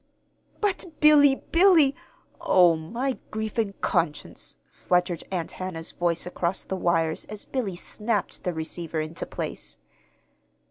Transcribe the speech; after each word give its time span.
"But, 0.61 0.99
Billy, 0.99 1.43
Billy! 1.51 1.95
Oh, 2.39 2.75
my 2.75 3.19
grief 3.29 3.59
and 3.59 3.79
conscience," 3.81 4.57
fluttered 4.65 5.23
Aunt 5.29 5.51
Hannah's 5.51 5.91
voice 5.91 6.25
across 6.25 6.63
the 6.63 6.75
wires 6.75 7.25
as 7.25 7.45
Billy 7.45 7.75
snapped 7.75 8.43
the 8.43 8.51
receiver 8.51 8.99
into 8.99 9.27
place. 9.27 9.77